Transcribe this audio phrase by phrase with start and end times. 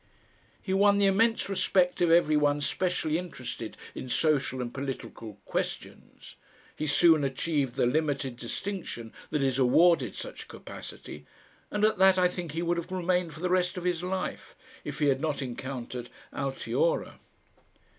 [0.63, 6.37] He won the immense respect of every one specially interested in social and political questions,
[6.75, 11.27] he soon achieved the limited distinction that is awarded such capacity,
[11.69, 14.55] and at that I think he would have remained for the rest of his life
[14.83, 17.19] if he had not encountered Altiora.